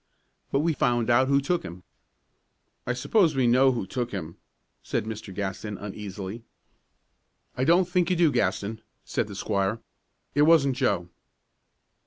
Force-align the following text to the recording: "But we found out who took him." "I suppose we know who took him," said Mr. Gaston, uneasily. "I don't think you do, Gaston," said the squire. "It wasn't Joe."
"But 0.51 0.61
we 0.61 0.73
found 0.73 1.11
out 1.11 1.27
who 1.27 1.39
took 1.39 1.61
him." 1.61 1.83
"I 2.87 2.93
suppose 2.93 3.35
we 3.35 3.45
know 3.45 3.71
who 3.71 3.85
took 3.85 4.09
him," 4.11 4.37
said 4.81 5.05
Mr. 5.05 5.31
Gaston, 5.31 5.77
uneasily. 5.77 6.43
"I 7.55 7.65
don't 7.65 7.87
think 7.87 8.09
you 8.09 8.15
do, 8.15 8.31
Gaston," 8.31 8.81
said 9.05 9.27
the 9.27 9.35
squire. 9.35 9.79
"It 10.33 10.41
wasn't 10.41 10.75
Joe." 10.75 11.09